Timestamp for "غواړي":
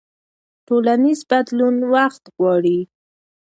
2.35-2.79